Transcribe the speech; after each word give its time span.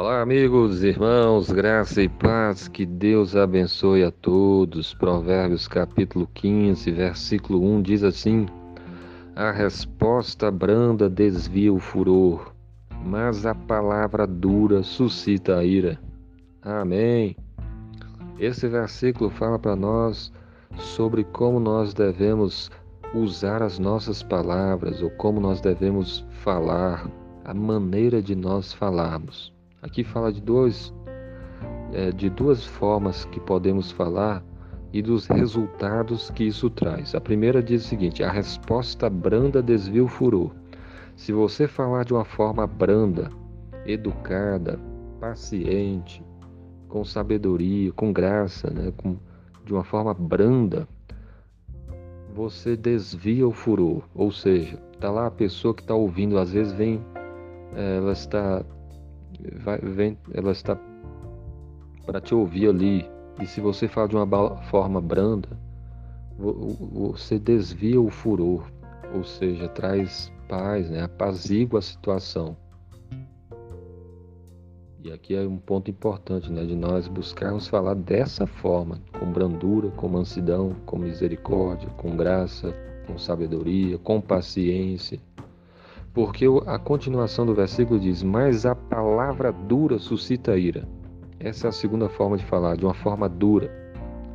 Olá, 0.00 0.22
amigos, 0.22 0.84
irmãos, 0.84 1.50
graça 1.50 2.00
e 2.00 2.08
paz, 2.08 2.68
que 2.68 2.86
Deus 2.86 3.34
abençoe 3.34 4.04
a 4.04 4.12
todos. 4.12 4.94
Provérbios 4.94 5.66
capítulo 5.66 6.28
15, 6.34 6.88
versículo 6.92 7.60
1 7.60 7.82
diz 7.82 8.04
assim: 8.04 8.46
A 9.34 9.50
resposta 9.50 10.52
branda 10.52 11.10
desvia 11.10 11.72
o 11.72 11.80
furor, 11.80 12.54
mas 13.04 13.44
a 13.44 13.56
palavra 13.56 14.24
dura 14.24 14.84
suscita 14.84 15.56
a 15.56 15.64
ira. 15.64 15.98
Amém. 16.62 17.36
Esse 18.38 18.68
versículo 18.68 19.30
fala 19.30 19.58
para 19.58 19.74
nós 19.74 20.32
sobre 20.76 21.24
como 21.24 21.58
nós 21.58 21.92
devemos 21.92 22.70
usar 23.12 23.64
as 23.64 23.80
nossas 23.80 24.22
palavras 24.22 25.02
ou 25.02 25.10
como 25.10 25.40
nós 25.40 25.60
devemos 25.60 26.24
falar, 26.44 27.10
a 27.44 27.52
maneira 27.52 28.22
de 28.22 28.36
nós 28.36 28.72
falarmos. 28.72 29.57
Aqui 29.80 30.02
fala 30.02 30.32
de 30.32 30.40
dois, 30.40 30.92
é, 31.92 32.10
de 32.10 32.28
duas 32.28 32.64
formas 32.64 33.24
que 33.26 33.38
podemos 33.38 33.92
falar 33.92 34.42
e 34.92 35.00
dos 35.00 35.26
resultados 35.26 36.30
que 36.30 36.44
isso 36.44 36.68
traz. 36.70 37.14
A 37.14 37.20
primeira 37.20 37.62
diz 37.62 37.84
o 37.84 37.88
seguinte: 37.88 38.24
a 38.24 38.30
resposta 38.30 39.08
branda 39.08 39.62
desvia 39.62 40.02
o 40.02 40.08
furor. 40.08 40.50
Se 41.14 41.32
você 41.32 41.68
falar 41.68 42.04
de 42.04 42.12
uma 42.12 42.24
forma 42.24 42.66
branda, 42.66 43.30
educada, 43.86 44.78
paciente, 45.20 46.24
com 46.88 47.04
sabedoria, 47.04 47.92
com 47.92 48.12
graça, 48.12 48.70
né, 48.70 48.92
com, 48.96 49.16
de 49.64 49.72
uma 49.72 49.84
forma 49.84 50.14
branda, 50.14 50.88
você 52.34 52.76
desvia 52.76 53.46
o 53.46 53.52
furor. 53.52 54.02
Ou 54.14 54.30
seja, 54.30 54.76
tá 55.00 55.10
lá 55.10 55.26
a 55.26 55.30
pessoa 55.30 55.74
que 55.74 55.82
está 55.82 55.94
ouvindo, 55.94 56.38
às 56.38 56.52
vezes 56.52 56.72
vem, 56.72 57.00
é, 57.74 57.96
ela 57.96 58.12
está 58.12 58.64
vai, 59.64 59.78
vem, 59.78 60.18
ela 60.32 60.52
está 60.52 60.78
para 62.06 62.20
te 62.20 62.34
ouvir 62.34 62.68
ali. 62.68 63.08
E 63.40 63.46
se 63.46 63.60
você 63.60 63.86
fala 63.86 64.08
de 64.08 64.16
uma 64.16 64.56
forma 64.62 65.00
branda, 65.00 65.48
você 66.38 67.38
desvia 67.38 68.00
o 68.00 68.10
furor, 68.10 68.70
ou 69.14 69.24
seja, 69.24 69.68
traz 69.68 70.32
paz, 70.48 70.88
né? 70.90 71.02
apazigua 71.02 71.78
a 71.78 71.82
situação. 71.82 72.56
E 75.02 75.12
aqui 75.12 75.34
é 75.34 75.46
um 75.46 75.58
ponto 75.58 75.90
importante, 75.90 76.50
né, 76.50 76.64
de 76.64 76.74
nós 76.74 77.06
buscarmos 77.06 77.68
falar 77.68 77.94
dessa 77.94 78.46
forma, 78.46 79.00
com 79.18 79.30
brandura, 79.30 79.90
com 79.92 80.08
mansidão, 80.08 80.74
com 80.84 80.98
misericórdia, 80.98 81.88
com 81.90 82.16
graça, 82.16 82.74
com 83.06 83.16
sabedoria, 83.16 83.96
com 83.96 84.20
paciência, 84.20 85.20
porque 86.18 86.46
a 86.66 86.80
continuação 86.80 87.46
do 87.46 87.54
versículo 87.54 88.00
diz: 88.00 88.24
Mas 88.24 88.66
a 88.66 88.74
palavra 89.08 89.50
dura 89.50 89.98
suscita 89.98 90.58
ira. 90.58 90.86
Essa 91.40 91.68
é 91.68 91.70
a 91.70 91.72
segunda 91.72 92.10
forma 92.10 92.36
de 92.36 92.44
falar, 92.44 92.76
de 92.76 92.84
uma 92.84 92.92
forma 92.92 93.26
dura, 93.26 93.70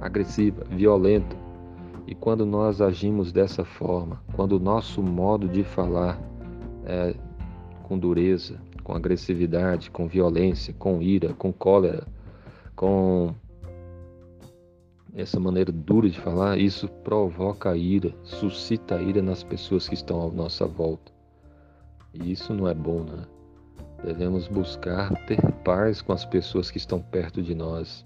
agressiva, 0.02 0.64
violenta. 0.68 1.36
E 2.08 2.16
quando 2.16 2.44
nós 2.44 2.82
agimos 2.82 3.32
dessa 3.32 3.64
forma, 3.64 4.20
quando 4.34 4.54
o 4.54 4.60
nosso 4.60 5.04
modo 5.04 5.48
de 5.48 5.64
falar 5.64 6.20
é 6.86 7.14
com 7.84 8.00
dureza, 8.00 8.60
com 8.84 8.94
agressividade, 8.94 9.92
com 9.92 10.08
violência, 10.08 10.74
com 10.74 11.04
ira, 11.04 11.36
com 11.36 11.54
cólera, 11.54 12.08
com 12.76 13.36
essa 15.14 15.40
maneira 15.40 15.72
dura 15.72 16.10
de 16.10 16.20
falar, 16.20 16.58
isso 16.58 16.88
provoca 17.04 17.78
ira, 17.78 18.12
suscita 18.24 19.00
ira 19.00 19.22
nas 19.22 19.44
pessoas 19.44 19.88
que 19.88 19.94
estão 19.94 20.28
à 20.28 20.32
nossa 20.32 20.66
volta. 20.66 21.12
E 22.12 22.32
isso 22.32 22.56
não 22.56 22.68
é 22.68 22.74
bom, 22.74 23.04
né? 23.04 23.24
Devemos 24.04 24.48
buscar 24.48 25.10
ter 25.26 25.42
paz 25.64 26.02
com 26.02 26.12
as 26.12 26.26
pessoas 26.26 26.70
que 26.70 26.78
estão 26.78 27.00
perto 27.00 27.42
de 27.42 27.56
nós. 27.56 28.06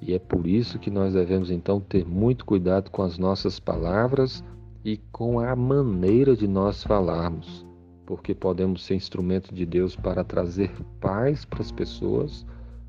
E 0.00 0.14
é 0.14 0.18
por 0.18 0.46
isso 0.46 0.78
que 0.78 0.90
nós 0.90 1.12
devemos 1.12 1.50
então 1.50 1.80
ter 1.80 2.06
muito 2.06 2.44
cuidado 2.44 2.90
com 2.90 3.02
as 3.02 3.18
nossas 3.18 3.60
palavras 3.60 4.42
e 4.84 4.98
com 5.12 5.38
a 5.40 5.54
maneira 5.54 6.36
de 6.36 6.46
nós 6.46 6.82
falarmos, 6.82 7.66
porque 8.06 8.34
podemos 8.34 8.84
ser 8.84 8.94
instrumento 8.94 9.54
de 9.54 9.64
Deus 9.64 9.96
para 9.96 10.24
trazer 10.24 10.70
paz 11.00 11.44
para 11.44 11.60
as 11.60 11.72
pessoas, 11.72 12.44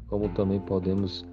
como 0.07 0.29
também 0.29 0.59
podemos 0.59 1.25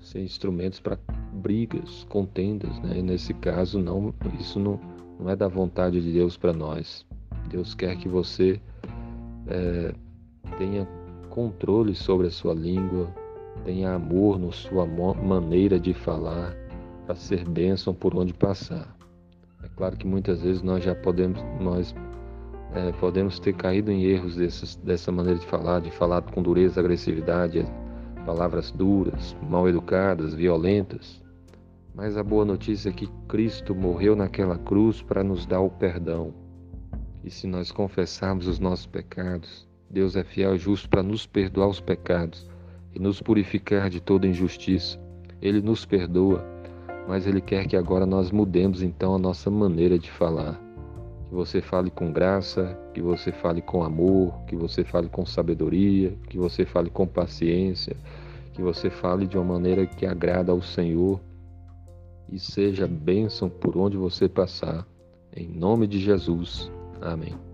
ser 0.00 0.22
instrumentos 0.22 0.80
para 0.80 0.98
brigas, 1.32 2.04
contendas, 2.08 2.78
né? 2.80 2.98
E 2.98 3.02
nesse 3.02 3.32
caso 3.34 3.78
não, 3.78 4.12
isso 4.38 4.58
não, 4.58 4.78
não 5.18 5.30
é 5.30 5.36
da 5.36 5.48
vontade 5.48 6.00
de 6.00 6.12
Deus 6.12 6.36
para 6.36 6.52
nós. 6.52 7.06
Deus 7.48 7.74
quer 7.74 7.96
que 7.96 8.08
você 8.08 8.60
é, 9.46 9.94
tenha 10.58 10.86
controle 11.30 11.94
sobre 11.94 12.26
a 12.26 12.30
sua 12.30 12.54
língua, 12.54 13.08
tenha 13.64 13.94
amor 13.94 14.38
na 14.38 14.52
sua 14.52 14.86
maneira 14.86 15.78
de 15.78 15.94
falar, 15.94 16.56
para 17.06 17.14
ser 17.14 17.48
bênção 17.48 17.94
por 17.94 18.16
onde 18.16 18.32
passar. 18.32 18.96
É 19.62 19.68
claro 19.76 19.96
que 19.96 20.06
muitas 20.06 20.42
vezes 20.42 20.62
nós 20.62 20.82
já 20.82 20.94
podemos, 20.94 21.40
nós 21.60 21.94
é, 22.74 22.90
podemos 22.92 23.38
ter 23.38 23.54
caído 23.54 23.90
em 23.90 24.02
erros 24.04 24.36
desses, 24.36 24.76
dessa 24.76 25.12
maneira 25.12 25.38
de 25.38 25.46
falar, 25.46 25.80
de 25.80 25.90
falar 25.90 26.22
com 26.22 26.42
dureza, 26.42 26.80
agressividade, 26.80 27.64
palavras 28.24 28.70
duras, 28.70 29.36
mal 29.48 29.68
educadas, 29.68 30.34
violentas. 30.34 31.22
Mas 31.94 32.16
a 32.16 32.22
boa 32.22 32.44
notícia 32.44 32.88
é 32.88 32.92
que 32.92 33.06
Cristo 33.28 33.74
morreu 33.74 34.16
naquela 34.16 34.56
cruz 34.58 35.02
para 35.02 35.22
nos 35.22 35.44
dar 35.44 35.60
o 35.60 35.70
perdão. 35.70 36.32
E 37.22 37.30
se 37.30 37.46
nós 37.46 37.70
confessarmos 37.70 38.46
os 38.46 38.58
nossos 38.58 38.86
pecados, 38.86 39.68
Deus 39.92 40.16
é 40.16 40.24
fiel 40.24 40.54
e 40.54 40.58
justo 40.58 40.88
para 40.88 41.02
nos 41.02 41.26
perdoar 41.26 41.68
os 41.68 41.78
pecados 41.78 42.48
e 42.94 42.98
nos 42.98 43.20
purificar 43.20 43.90
de 43.90 44.00
toda 44.00 44.26
injustiça. 44.26 44.98
Ele 45.40 45.60
nos 45.60 45.84
perdoa, 45.84 46.42
mas 47.06 47.26
Ele 47.26 47.42
quer 47.42 47.66
que 47.66 47.76
agora 47.76 48.06
nós 48.06 48.30
mudemos 48.30 48.82
então 48.82 49.14
a 49.14 49.18
nossa 49.18 49.50
maneira 49.50 49.98
de 49.98 50.10
falar. 50.10 50.58
Que 51.28 51.34
você 51.34 51.60
fale 51.60 51.90
com 51.90 52.10
graça, 52.10 52.78
que 52.94 53.02
você 53.02 53.30
fale 53.32 53.60
com 53.60 53.84
amor, 53.84 54.32
que 54.46 54.56
você 54.56 54.82
fale 54.82 55.10
com 55.10 55.26
sabedoria, 55.26 56.16
que 56.30 56.38
você 56.38 56.64
fale 56.64 56.88
com 56.88 57.06
paciência, 57.06 57.94
que 58.54 58.62
você 58.62 58.88
fale 58.88 59.26
de 59.26 59.36
uma 59.36 59.44
maneira 59.44 59.86
que 59.86 60.06
agrada 60.06 60.52
ao 60.52 60.62
Senhor 60.62 61.20
e 62.30 62.38
seja 62.38 62.86
bênção 62.86 63.50
por 63.50 63.76
onde 63.76 63.98
você 63.98 64.26
passar. 64.26 64.86
Em 65.36 65.48
nome 65.48 65.86
de 65.86 65.98
Jesus. 65.98 66.72
Amém. 67.00 67.51